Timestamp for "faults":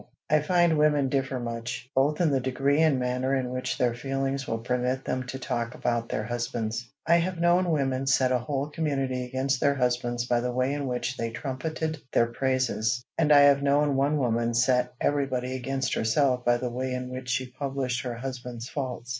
18.67-19.09